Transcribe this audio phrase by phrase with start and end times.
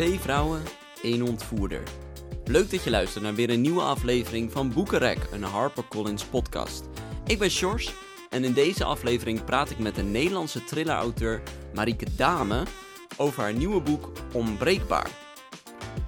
[0.00, 0.62] Twee vrouwen,
[1.02, 1.82] één ontvoerder.
[2.44, 6.84] Leuk dat je luistert naar weer een nieuwe aflevering van Boekenrek, een HarperCollins podcast.
[7.26, 7.92] Ik ben Sjors
[8.30, 11.42] en in deze aflevering praat ik met de Nederlandse thrillerauteur
[11.74, 12.62] Marieke Dame
[13.16, 15.10] over haar nieuwe boek Onbreekbaar.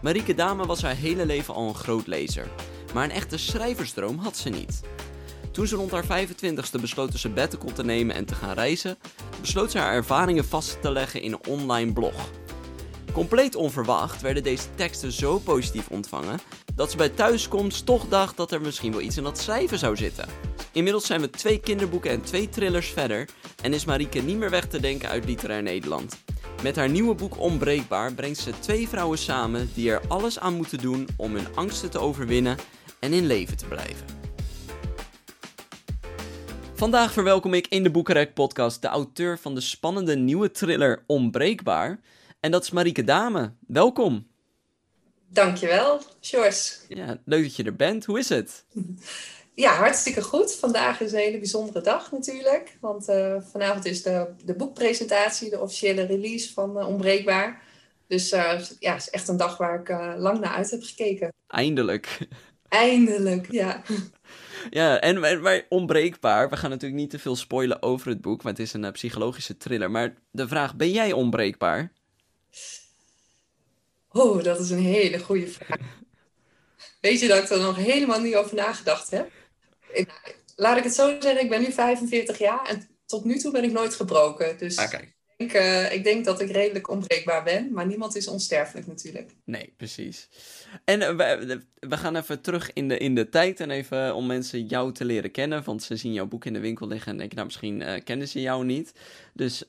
[0.03, 2.49] Marieke Dame was haar hele leven al een groot lezer,
[2.95, 4.81] maar een echte schrijversdroom had ze niet.
[5.51, 8.99] Toen ze rond haar 25ste besloot ze sabbatical te nemen en te gaan reizen,
[9.41, 12.31] besloot ze haar ervaringen vast te leggen in een online blog.
[13.13, 16.39] Compleet onverwacht werden deze teksten zo positief ontvangen
[16.75, 19.97] dat ze bij thuiskomst toch dacht dat er misschien wel iets in dat schrijven zou
[19.97, 20.29] zitten.
[20.73, 23.29] Inmiddels zijn we twee kinderboeken en twee thrillers verder
[23.63, 26.23] en is Marieke niet meer weg te denken uit literair Nederland.
[26.63, 30.79] Met haar nieuwe boek Onbreekbaar brengt ze twee vrouwen samen die er alles aan moeten
[30.79, 32.57] doen om hun angsten te overwinnen
[32.99, 34.07] en in leven te blijven.
[36.75, 42.01] Vandaag verwelkom ik in de Boekenrek podcast de auteur van de spannende nieuwe thriller Onbreekbaar.
[42.43, 43.53] En dat is Marieke Dame.
[43.67, 44.27] Welkom.
[45.29, 46.81] Dankjewel, Sjors.
[46.89, 48.05] Ja, leuk dat je er bent.
[48.05, 48.65] Hoe is het?
[49.55, 50.55] Ja, hartstikke goed.
[50.55, 52.77] Vandaag is een hele bijzondere dag natuurlijk.
[52.81, 57.63] Want uh, vanavond is de, de boekpresentatie, de officiële release van uh, Onbreekbaar.
[58.07, 61.33] Dus uh, ja, het is echt een dag waar ik lang naar uit heb gekeken.
[61.47, 62.19] Eindelijk.
[62.69, 63.83] Eindelijk, ja.
[64.71, 66.51] Ja, en, en maar onbreekbaar.
[66.51, 69.57] We gaan natuurlijk niet te veel spoilen over het boek, maar het is een psychologische
[69.57, 69.91] thriller.
[69.91, 71.93] Maar de vraag, ben jij onbreekbaar?
[74.09, 75.79] Oh, dat is een hele goede vraag.
[77.01, 79.31] Weet je dat ik er nog helemaal niet over nagedacht heb?
[79.93, 83.53] Ik, laat ik het zo zeggen, ik ben nu 45 jaar en tot nu toe
[83.53, 84.59] ben ik nooit gebroken.
[84.59, 85.15] Dus ah, kijk.
[85.43, 89.31] Ik, uh, ik, denk dat ik redelijk onbreekbaar ben, maar niemand is onsterfelijk natuurlijk.
[89.45, 90.29] Nee, precies.
[90.85, 94.27] En uh, we, we, gaan even terug in de, in de tijd en even om
[94.27, 95.65] mensen jou te leren kennen.
[95.65, 98.29] Want ze zien jouw boek in de winkel liggen en denken, nou misschien uh, kennen
[98.29, 98.93] ze jou niet.
[99.33, 99.65] Dus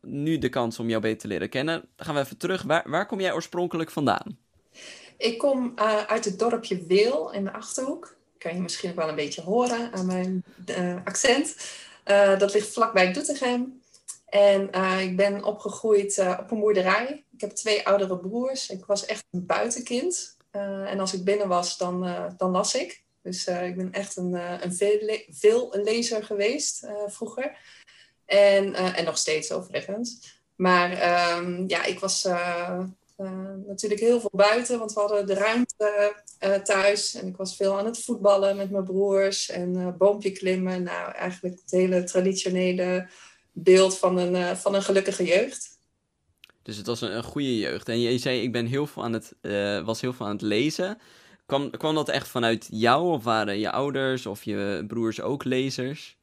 [0.00, 1.84] nu de kans om jou beter te leren kennen.
[1.96, 2.62] Dan gaan we even terug.
[2.62, 4.38] Waar, waar kom jij oorspronkelijk vandaan?
[5.18, 5.72] Ik kom
[6.06, 8.16] uit het dorpje Weel in de Achterhoek.
[8.38, 10.44] Kan je misschien ook wel een beetje horen aan mijn
[11.04, 11.56] accent.
[12.38, 13.80] dat ligt vlakbij Doetinchem.
[14.26, 17.24] En uh, ik ben opgegroeid uh, op een boerderij.
[17.32, 18.70] Ik heb twee oudere broers.
[18.70, 20.36] Ik was echt een buitenkind.
[20.52, 23.04] Uh, en als ik binnen was, dan, dan las ik.
[23.22, 27.58] Dus ik ben echt een, een veel, le lezer geweest vroeger.
[28.24, 30.40] En, en nog steeds overigens.
[30.54, 30.90] Maar
[31.38, 32.28] um, ja, ik was
[33.66, 36.14] natuurlijk heel veel buiten, want we hadden de ruimte
[36.64, 37.14] thuis.
[37.14, 40.82] En ik was veel aan het voetballen met mijn broers en boompje klimmen.
[40.82, 43.08] Nou, eigenlijk het hele traditionele
[43.58, 45.68] beeld van een, uh, van een gelukkige jeugd.
[46.62, 47.88] Dus het was een, een goede jeugd.
[47.88, 50.42] En je zei, ik ben heel veel aan het, uh, was heel veel aan het
[50.42, 50.98] lezen.
[51.46, 53.12] Kwam, kwam dat echt vanuit jou?
[53.12, 56.16] Of waren je ouders of je broers ook lezers?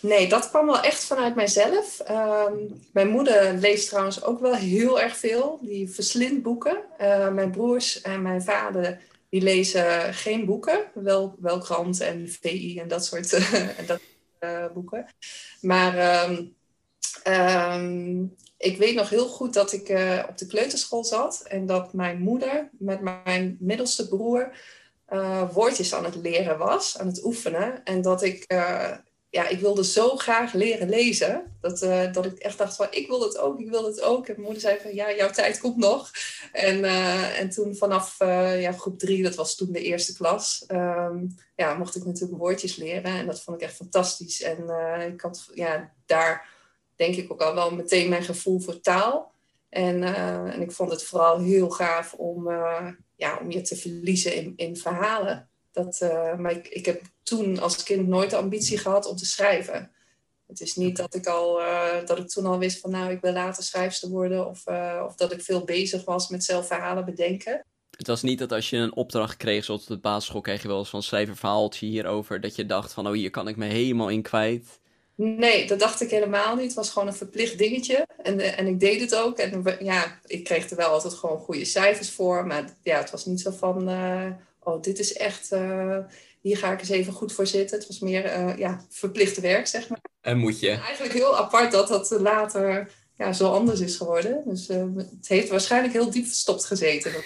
[0.00, 2.00] Nee, dat kwam wel echt vanuit mijzelf.
[2.10, 5.58] Um, mijn moeder leest trouwens ook wel heel erg veel.
[5.62, 6.78] Die verslindt boeken.
[7.00, 10.84] Uh, mijn broers en mijn vader die lezen geen boeken.
[10.94, 13.30] Wel, wel krant en VI en dat soort
[13.86, 14.00] dat,
[14.40, 15.06] uh, boeken.
[15.60, 16.54] Maar um,
[17.28, 21.92] Um, ik weet nog heel goed dat ik uh, op de kleuterschool zat en dat
[21.92, 24.52] mijn moeder met mijn middelste broer
[25.12, 27.84] uh, woordjes aan het leren was, aan het oefenen.
[27.84, 28.90] En dat ik, uh,
[29.30, 31.78] ja, ik wilde zo graag leren lezen, dat,
[32.14, 34.26] dat ik echt dacht van, ik wil het ook, ik wil het ook.
[34.26, 36.10] En mijn moeder zei van, ja, jouw tijd komt nog.
[36.52, 36.84] En,
[37.34, 38.16] en toen vanaf
[38.58, 42.76] ja, groep drie, dat was toen de eerste klas, um, ja, mocht ik natuurlijk woordjes
[42.76, 43.12] leren.
[43.12, 44.42] En dat vond ik echt fantastisch.
[44.42, 44.64] En
[45.12, 46.49] ik had ja, daar
[47.00, 49.32] denk ik ook al wel meteen mijn gevoel voor taal.
[49.68, 53.76] En, uh, en ik vond het vooral heel gaaf om, uh, ja, om je te
[53.76, 55.48] verliezen in, in verhalen.
[55.72, 59.26] Dat, uh, maar ik, ik heb toen als kind nooit de ambitie gehad om te
[59.26, 59.90] schrijven.
[60.46, 61.60] Het is niet dat ik, al,
[62.04, 64.48] dat ik toen al wist van nou, ik wil later schrijfster worden.
[64.48, 64.66] Of,
[65.06, 67.64] of dat ik veel bezig was met zelf verhalen bedenken.
[67.96, 70.68] Het was niet dat als je een opdracht kreeg, zoals op de basisschool kreeg je
[70.68, 72.40] wel eens van schrijf een verhaaltje hierover.
[72.40, 74.79] Dat je dacht van oh, hier kan ik me helemaal in kwijt.
[75.22, 76.64] Nee, dat dacht ik helemaal niet.
[76.64, 78.06] Het was gewoon een verplicht dingetje.
[78.22, 79.38] En, en ik deed het ook.
[79.38, 82.46] En ja, ik kreeg er wel altijd gewoon goede cijfers voor.
[82.46, 83.90] Maar ja, het was niet zo van...
[83.90, 84.26] Uh,
[84.58, 85.52] oh, dit is echt...
[85.52, 85.98] Uh,
[86.40, 87.78] hier ga ik eens even goed voor zitten.
[87.78, 90.00] Het was meer uh, ja, verplicht werk, zeg maar.
[90.20, 90.70] En moet je.
[90.70, 94.42] Eigenlijk heel apart dat dat later ja, zo anders is geworden.
[94.44, 97.12] Dus het heeft waarschijnlijk heel diep verstopt gezeten.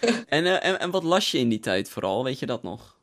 [0.26, 2.24] en, en, en wat las je in die tijd vooral?
[2.24, 2.95] Weet je dat nog?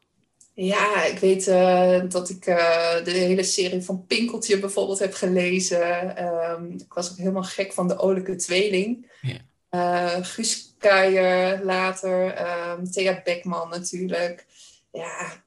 [0.56, 6.24] Ja, ik weet uh, dat ik uh, de hele serie van Pinkeltje bijvoorbeeld heb gelezen.
[6.24, 9.12] Um, ik was ook helemaal gek van de Olijke Tweeling.
[9.22, 9.38] Ja.
[9.72, 12.42] Uh, Guus Kuijer later,
[12.72, 14.46] um, Thea Beckman natuurlijk.
[14.92, 15.44] Ja,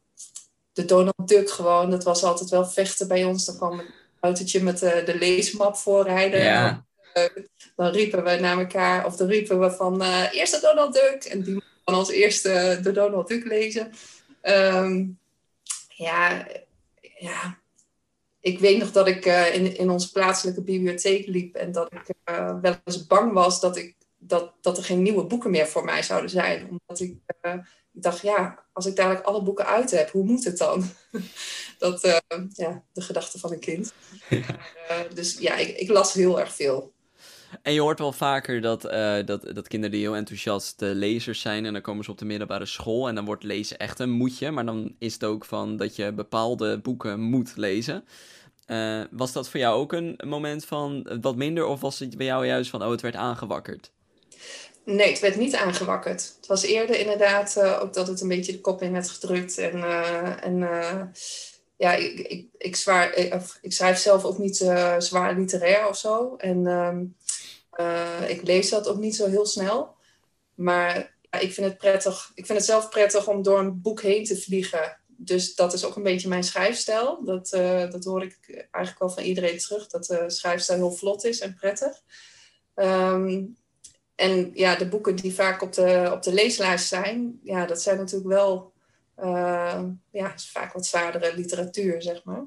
[0.73, 1.91] de Donald Duck gewoon.
[1.91, 3.44] Dat was altijd wel vechten bij ons.
[3.44, 6.43] Dan kwam een autootje met de, de leesmap voorrijden.
[6.43, 6.85] Ja.
[7.76, 11.25] dan riepen we naar elkaar, of dan riepen we van uh, eerste Donald Duck.
[11.25, 13.93] En die moest dan als eerste de Donald Duck lezen.
[14.46, 15.06] Ehm,
[15.88, 16.46] ja,
[17.19, 17.58] ja,
[18.40, 22.14] ik weet nog dat ik in, in onze plaatselijke bibliotheek liep en dat ik
[22.60, 26.02] wel eens bang was dat, ik, dat, dat er geen nieuwe boeken meer voor mij
[26.02, 26.69] zouden zijn.
[26.70, 27.16] Omdat ik
[27.96, 30.84] ik dacht, ja, als ik dadelijk alle boeken uit heb, hoe moet het dan?
[31.78, 32.22] dat,
[32.52, 33.93] ja, de gedachte van een kind.
[34.88, 35.04] Ja.
[35.14, 36.93] Dus ja, ik, ik, las heel erg veel.
[37.62, 41.66] En je hoort wel vaker dat, uh, dat, dat kinderen die heel enthousiast lezers zijn
[41.66, 44.50] en dan komen ze op de middelbare school en dan wordt lezen echt een moetje,
[44.50, 48.04] maar dan is het ook van dat je bepaalde boeken moet lezen.
[49.10, 52.46] was dat voor jou ook een moment van wat minder of was het bij jou
[52.46, 53.90] juist van, oh, het werd aangewakkerd?
[54.84, 56.34] Nee, het werd niet aangewakkerd.
[56.37, 59.58] Het was eerder inderdaad ook dat het een beetje de kop in werd gedrukt.
[59.58, 59.82] En,
[60.43, 60.58] en
[61.76, 63.14] ja, ik, ik, ik, zwaar,
[63.60, 64.56] ik, schrijf zelf ook niet
[64.98, 66.34] zwaar literair of zo.
[66.37, 67.16] En um,
[68.28, 69.94] ik lees dat ook niet zo heel snel.
[70.55, 72.32] Maar ja, ik vind het prettig.
[72.34, 74.99] Ik vind het zelf prettig om door een boek heen te vliegen.
[75.06, 77.25] Dus dat is ook een beetje mijn schrijfstijl.
[77.25, 77.49] Dat,
[77.90, 78.38] dat hoor ik
[78.70, 79.87] eigenlijk wel van iedereen terug.
[79.87, 82.02] Dat de schrijfstijl heel vlot is en prettig.
[82.75, 83.56] Um,
[84.17, 87.96] en ja, de boeken die vaak op de, op de leeslijst zijn, ja, dat zijn
[87.96, 88.72] natuurlijk wel
[89.19, 92.44] uh, ja, vaak wat zwaardere literatuur, zeg maar.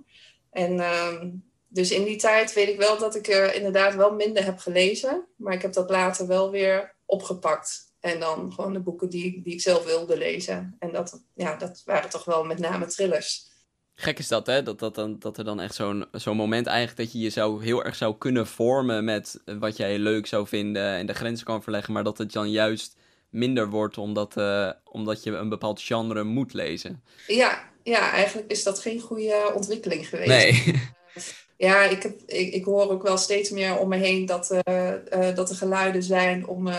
[0.51, 1.23] En uh,
[1.69, 5.25] dus in die tijd weet ik wel dat ik er inderdaad wel minder heb gelezen,
[5.35, 7.87] maar ik heb dat later wel weer opgepakt.
[7.99, 10.75] En dan gewoon de boeken die, die ik zelf wilde lezen.
[10.79, 13.47] En dat, ja, dat waren toch wel met name thrillers.
[13.95, 14.63] Gek is dat, hè?
[14.63, 17.63] Dat, dat, dan, dat er dan echt zo'n zo'n moment eigenlijk dat je je zou,
[17.63, 21.63] heel erg zou kunnen vormen met wat jij leuk zou vinden en de grenzen kan
[21.63, 22.97] verleggen, maar dat het dan juist
[23.29, 27.03] minder wordt omdat, uh, omdat je een bepaald genre moet lezen.
[27.27, 30.29] Ja, ja, eigenlijk is dat geen goede ontwikkeling geweest.
[30.29, 30.81] Nee.
[31.59, 34.93] ja, ik, heb, ik, ik hoor ook wel steeds meer om me heen dat, uh,
[35.13, 36.69] uh, dat er geluiden zijn om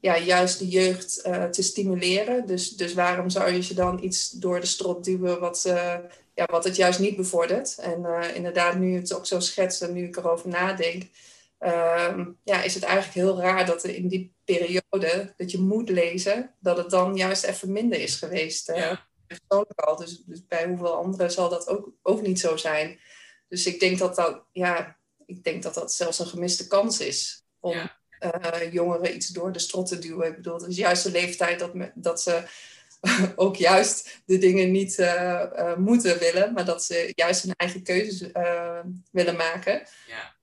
[0.00, 2.46] ja, juist de jeugd te stimuleren.
[2.46, 5.62] Dus, dus waarom zou je ze dan iets door de strot duwen wat
[6.34, 7.78] ja, wat het juist niet bevordert.
[7.78, 11.02] En inderdaad, nu het ook zo schetst en nu ik erover nadenk,
[11.64, 15.88] uh, ja, is het eigenlijk heel raar dat er in die periode dat je moet
[15.88, 18.66] lezen, dat het dan juist even minder is geweest.
[18.74, 19.06] Ja.
[19.26, 19.96] Persoonlijk al.
[19.96, 22.98] Dus, dus, bij hoeveel anderen zal dat ook, ook niet zo zijn.
[23.48, 24.96] Dus ik denk dat dat, ja,
[25.26, 27.98] ik denk dat dat zelfs een gemiste kans is om ja.
[28.18, 30.28] Eh, jongeren iets door de strot te duwen.
[30.28, 32.42] Ik bedoel, het is juist de leeftijd dat, me, dat ze
[33.36, 37.82] ook juist de dingen niet uh, uh, moeten willen, maar dat ze juist hun eigen
[37.82, 38.30] keuzes
[39.10, 39.86] willen maken.
[40.06, 40.36] Ja.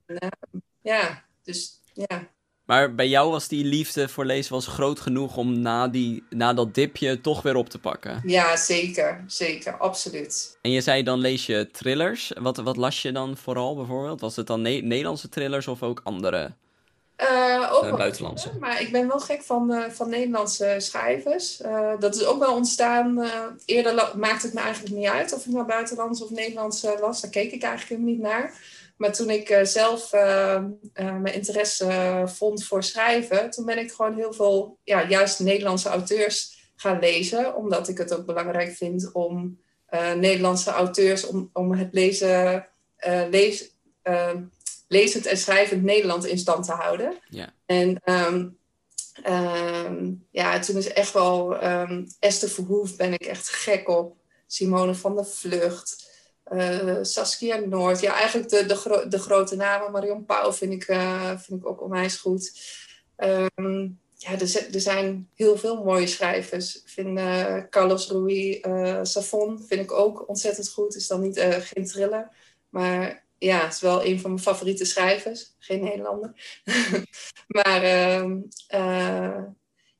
[0.81, 2.29] ja, dus ja.
[2.71, 6.53] Maar bij jou was die liefde voor lezen was groot genoeg om na, die, na
[6.53, 8.21] dat dipje toch weer op te pakken?
[8.25, 9.23] Ja, zeker.
[9.27, 10.57] Zeker, absoluut.
[10.61, 12.31] En je zei dan lees je thrillers.
[12.39, 14.21] Wat, wat las je dan vooral bijvoorbeeld?
[14.21, 16.51] Was het dan ne Nederlandse thrillers of ook andere?
[17.31, 18.51] Uh, ook uh, buitenlandse.
[18.59, 21.61] maar ik ben wel gek van, uh, van Nederlandse schrijvers.
[21.99, 23.29] dat is ook wel ontstaan.
[23.65, 27.21] eerder maakte het me eigenlijk niet uit of ik nou buitenlands of Nederlands las.
[27.21, 28.53] Daar keek ik eigenlijk niet naar.
[29.01, 30.11] Maar toen ik zelf
[30.93, 36.69] mijn interesse vond voor schrijven, toen ben ik gewoon heel veel, ja, juist Nederlandse auteurs
[36.75, 37.55] gaan lezen.
[37.55, 39.59] Omdat ik het ook belangrijk vind om
[40.15, 42.67] Nederlandse auteurs, om, om het lezen,
[43.29, 43.69] lees,
[44.87, 47.17] lezend en schrijvend Nederland in stand te houden.
[47.29, 47.53] Ja.
[47.65, 48.57] En um,
[49.27, 54.19] um, ja, toen is echt wel um, Esther Verhoef ben ik echt gek op.
[54.47, 56.00] Simone van der Vlucht.
[56.53, 57.99] Uh, Saskia Noord.
[57.99, 59.91] Ja, eigenlijk de, de, de grote namen.
[59.91, 62.51] Marion Pauw vind ik, uh, vind ik ook onwijs goed.
[63.15, 66.81] ja, er, er, zijn heel veel mooie schrijvers.
[66.81, 68.59] Ik vind uh, Carlos Ruiz
[69.01, 70.95] Savon vind ik ook ontzettend goed.
[70.95, 72.29] Is dan niet, geen thriller.
[72.69, 75.55] Maar ja, het is wel een van mijn favoriete schrijvers.
[75.59, 76.61] Geen Nederlander.
[77.63, 79.43] maar uh,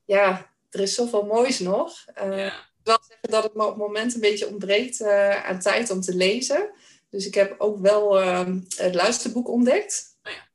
[0.04, 2.04] ja, er is zoveel moois nog.
[2.14, 2.70] Ja.
[2.84, 5.90] Ik wil zeggen dat het me op het moment een beetje ontbreekt eh, aan tijd
[5.90, 6.70] om te lezen.
[7.10, 10.16] Dus ik heb ook wel ehm, het luisterboek ontdekt.
[10.24, 10.48] Oh ja.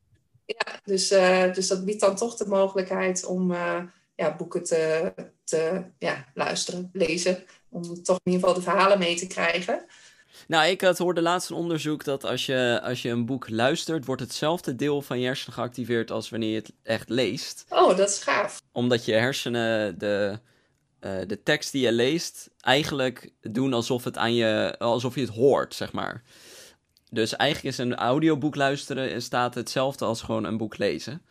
[0.45, 1.07] ja, dus,
[1.55, 3.53] dus dat biedt dan toch de mogelijkheid om
[4.15, 7.43] ja, boeken te, te ja, luisteren, lezen.
[7.69, 9.85] Om toch in ieder geval de verhalen mee te krijgen.
[10.47, 14.05] Nou, ik had hoorde laatst een onderzoek dat als je, als je een boek luistert,
[14.05, 17.65] wordt hetzelfde deel van je hersenen geactiveerd als wanneer je het echt leest.
[17.69, 18.61] Oh, dat is gaaf.
[18.71, 20.39] Omdat je hersenen de,
[21.01, 25.29] uh, de tekst die je leest eigenlijk doen alsof, het aan je, alsof je het
[25.29, 26.23] hoort, zeg maar.
[27.09, 31.21] Dus eigenlijk is een audioboek luisteren staat hetzelfde als gewoon een boek lezen.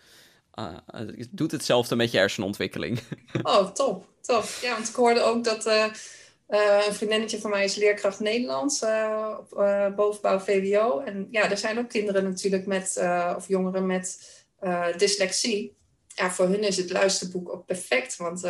[0.55, 3.01] Uh, het doet hetzelfde met je hersenontwikkeling.
[3.43, 4.45] Oh, top, top.
[4.63, 5.67] Ja, want ik hoorde ook dat...
[6.47, 8.83] Een vriendinnetje van mij is leerkracht Nederlands
[9.39, 9.49] op
[9.97, 11.01] bovenbouw VWO.
[11.01, 13.03] En ja, er zijn ook kinderen natuurlijk met,
[13.37, 14.21] of jongeren met
[14.97, 15.77] dyslexie.
[16.07, 18.43] Ja, voor hun is het luisterboek ook perfect, want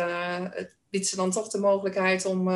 [0.51, 2.49] het biedt ze dan toch de mogelijkheid om,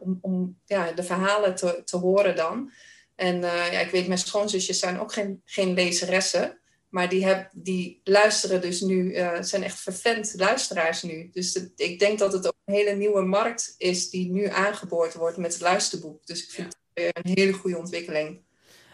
[0.00, 2.70] om, om ja, de verhalen te, te horen dan.
[3.14, 6.60] En ja, ik weet, mijn schoonzusjes zijn ook geen, geen lezeressen.
[6.90, 11.28] Maar die, heb, die luisteren dus nu, uh, zijn echt vervent luisteraars nu.
[11.32, 15.36] Dus ik denk dat het ook een hele nieuwe markt is die nu aangeboord wordt
[15.36, 16.26] met het luisterboek.
[16.26, 18.40] Dus ik vind het een hele goede ontwikkeling.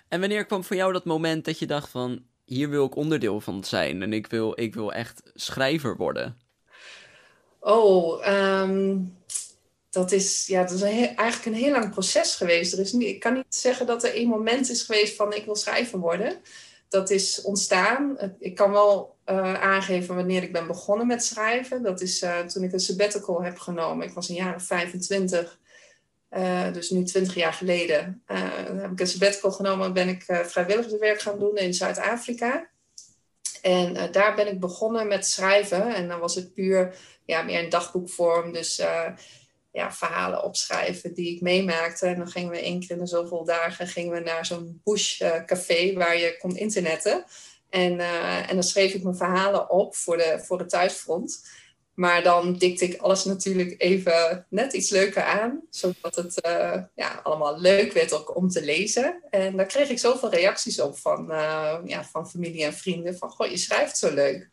[0.08, 3.40] En wanneer kwam voor jou dat moment dat je dacht van, hier wil ik onderdeel
[3.40, 6.36] van zijn en ik wil, ik wil echt schrijver worden?
[7.66, 8.98] Oh, ehm,
[9.90, 12.72] dat is, ja, dat is eigenlijk een heel lang proces geweest.
[12.72, 15.44] Er is niet, ik kan niet zeggen dat er één moment is geweest van ik
[15.44, 16.40] wil schrijver worden
[16.88, 18.16] dat is ontstaan.
[18.38, 21.82] Ik kan wel uh, aangeven wanneer ik ben begonnen met schrijven.
[21.82, 24.06] Dat is uh, toen ik een sabbatical heb genomen.
[24.06, 25.58] Ik was een jaar of 25,
[26.30, 28.22] uh, dus nu 20 jaar geleden.
[28.26, 32.68] heb ik een sabbatical genomen en ben ik vrijwilligerswerk gaan doen in Zuid-Afrika.
[33.62, 35.94] En daar ben ik begonnen met schrijven.
[35.94, 36.94] En dan was het puur
[37.24, 38.52] ja, meer in dagboekvorm.
[38.52, 38.76] Dus
[39.72, 42.06] ja, verhalen opschrijven die ik meemaakte.
[42.06, 45.92] En dan gingen we één keer in de zoveel dagen gingen we naar zo'n bushcafé
[45.92, 47.24] waar je kon internetten.
[47.70, 48.00] En,
[48.48, 51.48] en dan schreef ik mijn verhalen op voor de, voor de thuisfront.
[51.96, 55.60] Maar dan dikte ik alles natuurlijk even net iets leuker aan.
[55.70, 59.22] Zodat het uh, ja, allemaal leuk werd ook om te lezen.
[59.30, 63.18] En daar kreeg ik zoveel reacties op van, uh, ja, van familie en vrienden.
[63.18, 64.50] Van, goh, je schrijft zo leuk.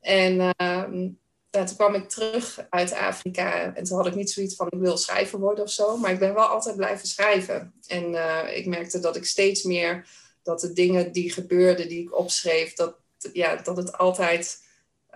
[0.00, 1.08] En ehm,
[1.50, 4.96] toen kwam ik terug uit Afrika en toen had ik niet zoiets van ik wil
[4.96, 7.74] schrijver worden of zo, maar ik ben wel altijd blijven schrijven.
[7.86, 10.08] En uh, ik merkte dat ik steeds meer
[10.42, 12.96] dat de dingen die gebeurden, die ik opschreef, dat,
[13.32, 14.63] ja, dat het altijd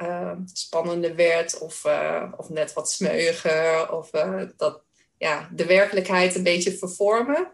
[0.03, 4.11] uh, spannender werd of, uh, of net wat smeuiger of
[4.57, 4.81] dat
[5.17, 7.49] ja, de werkelijkheid een beetje vervormen.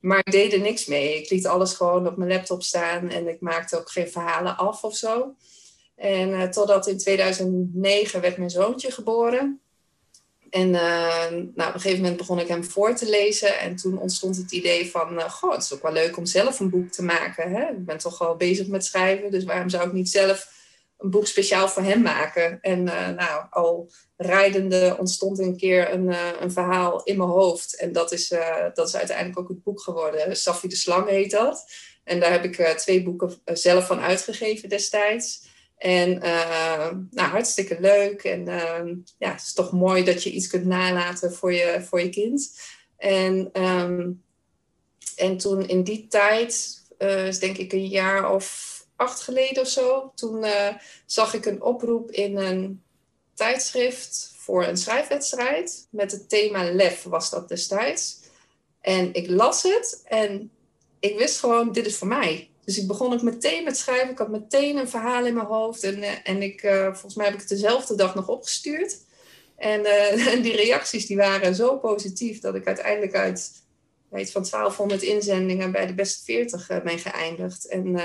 [0.00, 1.18] Maar ik deed er niks mee.
[1.18, 4.84] Ik liet alles gewoon op mijn laptop staan en ik maakte ook geen verhalen af
[4.84, 5.34] of zo.
[5.96, 9.60] En totdat in 2009 werd mijn zoontje geboren.
[10.50, 13.58] En nou, op een gegeven moment begon ik hem voor te lezen.
[13.58, 16.70] En toen ontstond het idee van, goh, het is ook wel leuk om zelf een
[16.70, 17.52] boek te maken.
[17.52, 17.70] Hè?
[17.70, 20.59] Ik ben toch wel bezig met schrijven, dus waarom zou ik niet zelf
[21.00, 22.58] een boek speciaal voor hem maken?
[22.60, 27.76] En nou, al rijdende ontstond een keer een, een verhaal in mijn hoofd.
[27.76, 28.28] En dat is,
[28.74, 30.36] dat is uiteindelijk ook het boek geworden.
[30.36, 31.64] Safi de Slang heet dat.
[32.04, 35.48] En daar heb ik twee boeken zelf van uitgegeven destijds.
[35.80, 38.24] En uh, nou, hartstikke leuk.
[38.24, 42.00] En uh, ja, het is toch mooi dat je iets kunt nalaten voor je, voor
[42.00, 42.60] je kind.
[42.96, 44.22] En, um,
[45.16, 48.69] en toen in die tijd, uh, is denk ik een jaar of
[49.00, 50.68] acht geleden of zo, toen uh,
[51.06, 52.82] zag ik een oproep in een
[53.34, 55.86] tijdschrift voor een schrijfwedstrijd.
[55.90, 58.18] Met het thema lef was dat destijds.
[58.80, 60.50] En ik las het en
[60.98, 62.48] ik wist gewoon, dit is voor mij.
[62.64, 64.10] Dus ik begon ook meteen met schrijven.
[64.10, 65.82] Ik had meteen een verhaal in mijn hoofd.
[65.82, 68.98] En, uh, en ik, uh, volgens mij heb ik het dezelfde dag nog opgestuurd.
[69.56, 69.82] En,
[70.42, 73.52] die reacties die waren zo positief dat ik uiteindelijk uit
[74.16, 77.66] iets van 1200 inzendingen bij de beste 40 ben geëindigd.
[77.66, 77.96] En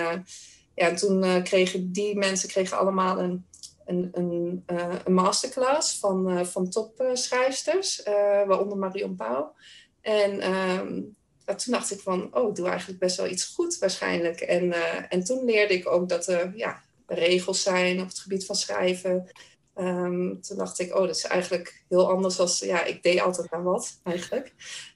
[0.75, 3.45] ja, toen kregen die mensen kregen allemaal een,
[3.85, 4.63] een, een,
[5.03, 8.03] een masterclass van, van topschrijfsters,
[8.45, 9.53] waaronder Marion Pauw.
[10.01, 11.01] En ehm,
[11.45, 14.41] toen dacht ik van, oh, ik doe eigenlijk best wel iets goed waarschijnlijk.
[14.41, 14.73] En,
[15.09, 19.31] en toen leerde ik ook dat er ja, regels zijn op het gebied van schrijven.
[19.75, 23.51] Um, toen dacht ik, oh, dat is eigenlijk heel anders als, ja, ik deed altijd
[23.51, 24.53] maar wat eigenlijk.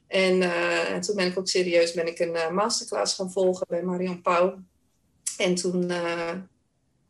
[0.07, 0.41] En,
[0.87, 4.59] en toen ben ik ook serieus ben ik een masterclass gaan volgen bij Marion Pauw.
[5.39, 5.91] En toen,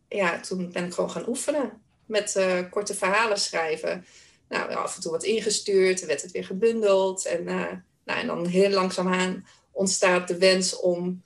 [0.08, 4.06] ja, toen ben ik gewoon gaan oefenen met korte verhalen schrijven.
[4.50, 7.26] Nou, af en toe wat ingestuurd, werd het weer gebundeld.
[7.26, 11.24] En nou, en dan heel langzaamaan ontstaat de wens om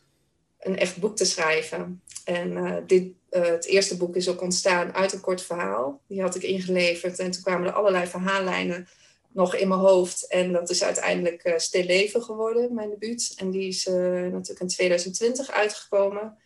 [0.59, 2.01] een echt boek te schrijven.
[2.25, 6.01] En dit, het eerste boek is ook ontstaan uit een kort verhaal.
[6.07, 8.87] Die had ik ingeleverd en toen kwamen er allerlei verhaallijnen
[9.31, 10.27] nog in mijn hoofd.
[10.27, 13.33] En dat is uiteindelijk Stil Leven geworden, mijn debuut.
[13.37, 16.37] En die is natuurlijk in 2020 uitgekomen.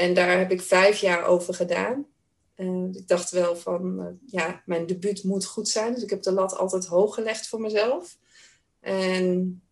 [0.00, 2.06] En daar heb ik vijf jaar over gedaan.
[2.92, 5.94] ik dacht wel van, ja, mijn debuut moet goed zijn.
[5.94, 8.16] Dus ik heb de lat altijd hoog gelegd voor mezelf.
[8.80, 9.62] En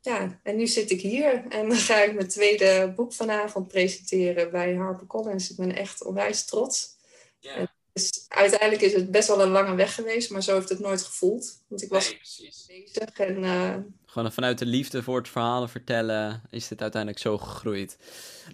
[0.00, 4.50] ja, en nu zit ik hier en dan ga ik mijn tweede boek vanavond presenteren
[4.50, 5.50] bij HarperCollins.
[5.50, 6.96] Ik ben echt onwijs trots.
[7.38, 7.72] Ja.
[7.92, 11.02] Dus uiteindelijk is het best wel een lange weg geweest, maar zo heeft het nooit
[11.02, 11.62] gevoeld.
[11.68, 12.16] Want ik was
[12.66, 13.42] bezig en...
[13.42, 13.76] Uh...
[14.10, 17.98] Gewoon vanuit de liefde voor het verhalen vertellen is dit uiteindelijk zo gegroeid.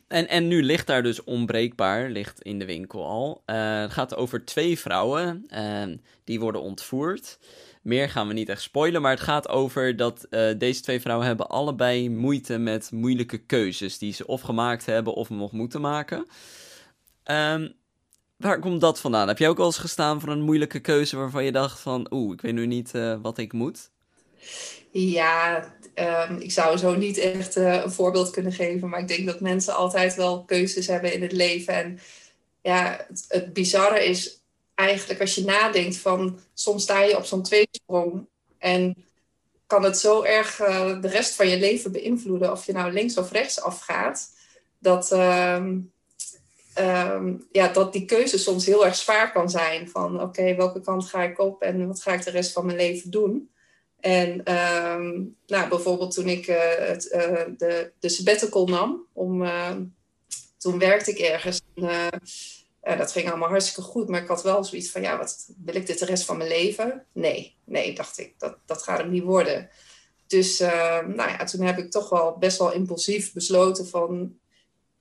[0.09, 3.43] En, en nu ligt daar dus onbreekbaar, ligt in de winkel al.
[3.47, 7.39] Uh, het gaat over twee vrouwen, uh, die worden ontvoerd.
[7.83, 11.27] Meer gaan we niet echt spoilen, maar het gaat over dat uh, deze twee vrouwen
[11.27, 16.27] hebben allebei moeite met moeilijke keuzes die ze of gemaakt hebben of nog moeten maken.
[17.31, 17.73] Um,
[18.37, 19.29] waar komt dat vandaan?
[19.29, 22.33] Heb jij ook al eens gestaan voor een moeilijke keuze waarvan je dacht van, oeh,
[22.33, 23.93] ik weet nu niet uh, wat ik moet?
[24.91, 25.73] Ja,
[26.29, 29.41] um, ik zou zo niet echt uh, een voorbeeld kunnen geven, maar ik denk dat
[29.41, 31.75] mensen altijd wel keuzes hebben in het leven.
[31.75, 31.99] En
[32.63, 34.43] ja, het, bizarre is
[34.75, 38.27] eigenlijk als je nadenkt van, soms sta je op zo'n tweesprong
[38.59, 39.05] en
[39.67, 43.17] kan het zo erg uh, de rest van je leven beïnvloeden of je nou links
[43.17, 44.31] of rechts afgaat,
[44.79, 45.65] dat, uh,
[46.79, 49.89] um, ja, dat die keuze soms heel erg zwaar kan zijn.
[49.89, 52.79] Van oké, welke kant ga ik op en wat ga ik de rest van mijn
[52.79, 53.51] leven doen?
[54.05, 59.77] En ehm, nou, bijvoorbeeld toen ik uh, het, uh, de, de sabbatical nam, om, uh,
[60.59, 61.61] toen werkte ik ergens.
[62.81, 65.75] En, dat ging allemaal hartstikke goed, maar ik had wel zoiets van, ja, wat, wil
[65.75, 67.07] ik dit de rest van mijn leven?
[67.13, 69.71] Nee, nee, dacht ik, dat, dat gaat hem niet worden.
[70.27, 74.39] Dus nou ja, toen heb ik toch wel best wel impulsief besloten van,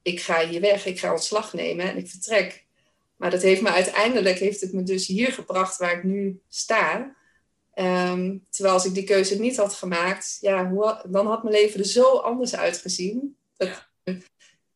[0.02, 2.66] ik ga hier weg, ik ga ontslag nemen en ik vertrek.
[3.16, 7.16] Maar dat heeft me uiteindelijk, heeft het me dus hier gebracht waar ik nu sta.
[7.76, 11.80] Um, terwijl als ik die keuze niet had gemaakt, ja, hoe, dan had mijn leven
[11.80, 13.38] er zo anders uitgezien.
[13.58, 13.90] Dat,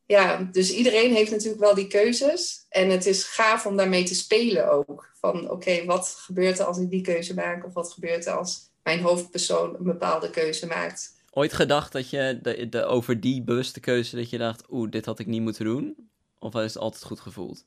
[0.06, 2.66] ja, dus iedereen heeft natuurlijk wel die keuzes.
[2.70, 5.12] En het is gaaf om daarmee te spelen ook.
[5.20, 7.66] Van oké, wat gebeurt er als ik die keuze maak?
[7.66, 11.16] Of wat gebeurt er als mijn hoofdpersoon een bepaalde keuze maakt?
[11.32, 15.06] Ooit gedacht dat je de, de, over die bewuste keuze, dat je dacht, oeh, dit
[15.06, 16.10] had ik niet moeten doen?
[16.40, 17.66] Of is het altijd goed gevoeld?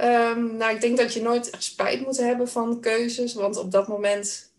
[0.00, 3.34] Um, nou, ik denk dat je nooit echt spijt moet hebben van keuzes.
[3.34, 4.52] Want op dat moment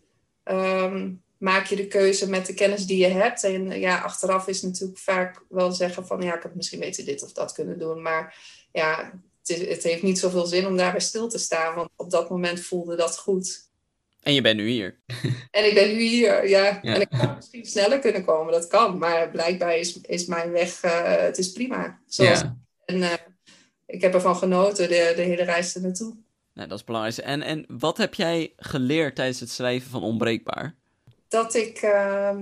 [0.44, 3.44] um, maak je de keuze met de kennis die je hebt.
[3.44, 6.22] En ja, achteraf is natuurlijk vaak wel zeggen van...
[6.22, 8.02] ja, ik had misschien beter dit of dat kunnen doen.
[8.02, 8.36] Maar
[8.72, 11.74] ja, het, is, het heeft niet zoveel zin om daarbij stil te staan.
[11.74, 13.68] Want op dat moment voelde dat goed.
[14.22, 14.98] En je bent nu hier.
[15.50, 16.82] En ik ben nu hier, ja.
[16.82, 18.98] En ik had misschien sneller kunnen komen, dat kan.
[18.98, 22.00] Maar blijkbaar is, is mijn weg, uh, het is prima.
[22.06, 22.56] Zoals, ja.
[22.84, 23.12] En uh,
[23.86, 26.16] ik heb ervan genoten, de, de hele reis er naartoe.
[26.52, 27.16] Nou, dat is belangrijk.
[27.16, 30.74] En, en wat heb jij geleerd tijdens het schrijven van Onbreekbaar?
[31.28, 31.82] Dat ik...
[31.82, 32.36] Uh,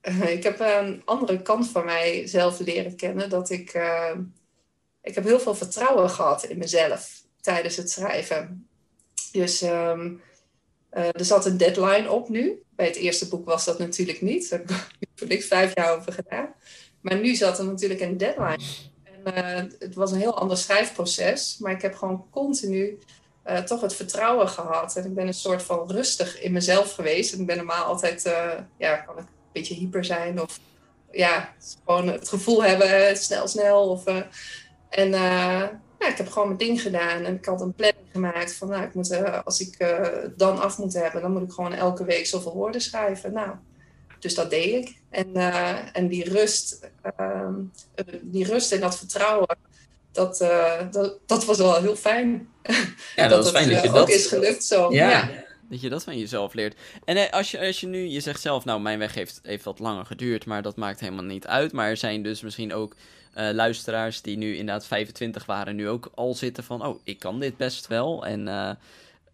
[0.36, 3.30] ik heb een andere kant van mijzelf leren kennen.
[3.30, 3.70] Dat ik...
[3.70, 4.22] Ehm,
[5.02, 8.68] ik heb heel veel vertrouwen gehad in mezelf tijdens het schrijven.
[9.32, 10.20] Dus um,
[10.92, 12.62] uh, er zat een deadline op nu.
[12.70, 14.48] Bij het eerste boek was dat natuurlijk niet.
[14.50, 16.54] Daar heb ik voor niks vijf jaar over gedaan.
[17.00, 18.62] Maar nu zat er natuurlijk een deadline.
[19.34, 21.56] En uh, het was een heel ander schrijfproces.
[21.58, 22.98] Maar ik heb gewoon continu
[23.46, 24.96] uh, toch het vertrouwen gehad.
[24.96, 27.32] En ik ben een soort van rustig in mezelf geweest.
[27.32, 28.22] En ik ben normaal altijd,
[28.78, 30.40] ja, kan ik een beetje hyper zijn.
[30.40, 30.58] Of
[31.10, 33.88] ja, gewoon het gevoel hebben, snel, snel.
[33.88, 34.04] Of,
[34.88, 35.10] en
[35.98, 37.24] ja, ik heb gewoon mijn ding gedaan.
[37.24, 39.96] En ik had een planning gemaakt van, nou, ik moet, als ik
[40.36, 43.32] dan af moet hebben, dan moet ik gewoon elke week zoveel woorden schrijven.
[43.32, 43.50] Nou,
[44.26, 44.96] dus dat deed ik.
[45.10, 47.54] En, uh, en die rust, ehm,
[48.22, 49.56] die rust en dat vertrouwen,
[50.12, 50.38] dat,
[50.90, 52.48] dat, dat was wel heel fijn.
[53.16, 54.08] Ja, dat, dat was fijn dat je dat...
[54.08, 54.92] is gelukt zo.
[54.92, 55.10] ja.
[55.10, 55.44] ja.
[55.68, 56.76] Dat je dat van jezelf leert.
[57.04, 59.78] En als je, als je nu, je zegt zelf, nou, mijn weg heeft, heeft wat
[59.78, 61.72] langer geduurd, maar dat maakt helemaal niet uit.
[61.72, 62.94] Maar er zijn dus misschien ook
[63.36, 67.40] uh, luisteraars die nu inderdaad 25 waren, nu ook al zitten van, oh, ik kan
[67.40, 68.70] dit best wel en uh,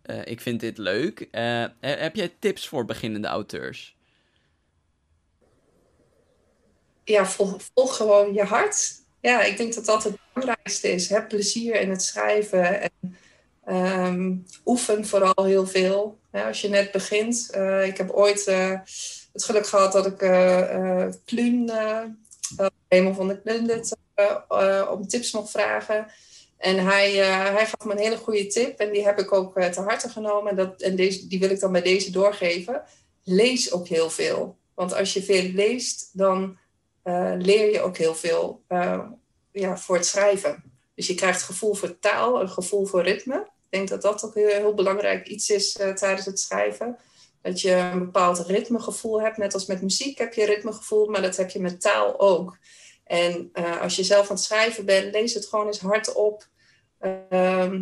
[0.07, 1.29] uh, ik vind dit leuk.
[1.81, 3.97] heb jij tips voor beginnende auteurs?
[7.05, 8.93] Ja, volg, gewoon je hart.
[9.21, 11.09] Ja, ik denk dat dat het belangrijkste is.
[11.09, 13.17] Heb plezier in het schrijven en
[13.69, 16.19] um, oefen vooral heel veel.
[16.33, 17.51] Ja, als je net begint.
[17.85, 18.45] ik heb ooit
[19.33, 20.17] het geluk gehad dat ik
[21.25, 21.71] Kluun
[22.89, 26.07] Raymond van der Klundert uh, om tips mocht vragen.
[26.59, 29.59] En hij, uh, hij gaf me een hele goede tip en die heb ik ook
[29.59, 30.51] uh, te harte genomen.
[30.51, 32.83] En, dat, en deze, die wil ik dan bij deze doorgeven.
[33.23, 34.57] Lees ook heel veel.
[34.75, 36.59] Want als je veel leest, dan
[37.39, 38.63] leer je ook heel veel
[39.53, 40.65] ja, voor het schrijven.
[40.95, 43.37] Dus je krijgt gevoel voor taal, een gevoel voor ritme.
[43.37, 46.99] Ik denk dat dat ook heel, heel belangrijk iets is tijdens het schrijven.
[47.43, 49.37] Dat je een bepaald ritmegevoel hebt.
[49.37, 52.59] Net als met muziek heb je ritmegevoel, maar dat heb je met taal ook.
[53.05, 56.47] En als je zelf aan het schrijven bent, lees het gewoon eens hardop.
[57.01, 57.73] Uh,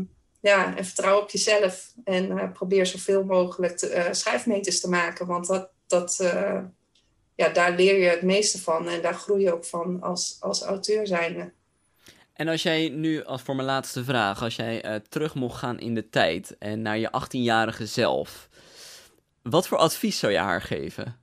[0.40, 1.92] ja, en vertrouw op jezelf.
[2.04, 5.26] En probeer zoveel mogelijk te, schrijfmeters te maken.
[5.26, 6.34] Want dat, dat,
[7.40, 8.88] ja, daar leer je het meeste van.
[8.88, 11.52] En daar groei je ook van als, als auteur zijnde.
[12.32, 15.94] En als jij nu, als voor mijn laatste vraag, als jij terug mocht gaan in
[15.94, 18.48] de tijd en naar je 18-jarige zelf,
[19.42, 21.20] wat voor advies zou je haar geven?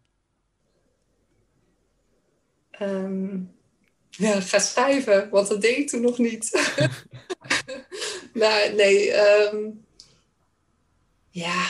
[2.81, 3.55] Um,
[4.09, 6.51] ja, ga schrijven, want dat deed ik toen nog niet.
[8.33, 9.85] nou, nee, um,
[11.29, 11.65] ja.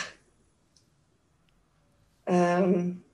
[2.26, 3.06] Um,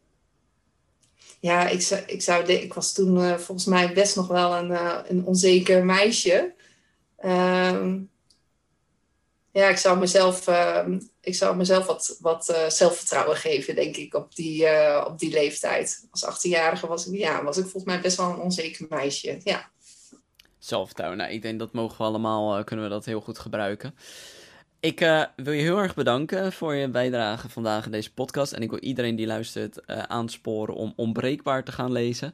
[1.43, 4.71] ja, ik, zou, ik, zou ik was toen uh, volgens mij best nog wel een,
[4.71, 6.53] uh, een onzeker meisje.
[7.25, 8.10] Um,
[9.51, 14.13] ja, ik zou mezelf, ehm, ik zou mezelf wat, wat uh, zelfvertrouwen geven, denk ik,
[14.13, 14.67] op die,
[15.06, 16.08] op die leeftijd.
[16.12, 19.39] Als 18-jarige was ik, ja, was ik volgens mij best wel een onzeker meisje.
[19.43, 19.69] Ja.
[20.60, 23.95] Zelfvertrouwen, nou, ik denk dat mogen we allemaal, kunnen we dat heel goed gebruiken.
[24.84, 25.00] Ik
[25.36, 28.52] wil je heel erg bedanken voor je bijdrage vandaag in deze podcast.
[28.52, 32.34] En ik wil iedereen die luistert aansporen om Onbreekbaar te gaan lezen.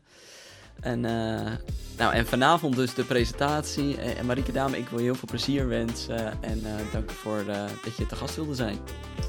[0.79, 1.51] En, uh,
[1.97, 3.97] nou, en vanavond dus de presentatie.
[3.97, 6.43] En Marieke Dame, ik wil je heel veel plezier wensen.
[6.43, 8.77] En uh, dank voor uh, dat je te gast wilde zijn.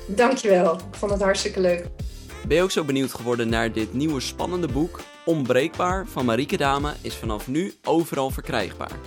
[0.06, 1.86] Dankjewel, ik vond het hartstikke leuk.
[2.46, 5.00] Ben je ook zo benieuwd geworden naar dit nieuwe spannende boek?
[5.24, 8.98] Onbreekbaar van Marieke Dame is vanaf nu overal verkrijgbaar.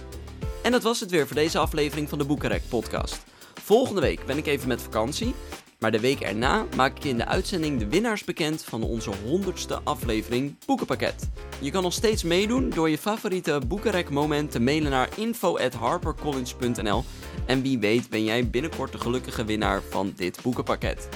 [0.64, 3.32] En dat was het weer voor deze aflevering van de Boekenrek podcast.
[3.64, 5.34] Volgende week ben ik even met vakantie.
[5.80, 9.84] Maar de week erna maak ik in de uitzending de winnaars bekend van onze 100ste
[9.84, 11.30] aflevering Boekenpakket.
[11.60, 17.04] Je kan nog steeds meedoen door je favoriete boekenrek moment te mailen naar info@harpercollins.nl
[17.46, 21.08] en wie weet ben jij binnenkort de gelukkige winnaar van dit boekenpakket.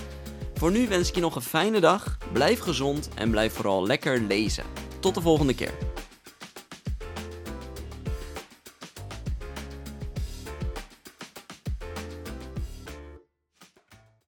[0.54, 4.22] Voor nu wens ik je nog een fijne dag, blijf gezond en blijf vooral lekker
[4.22, 4.64] lezen.
[5.00, 5.74] Tot de volgende keer.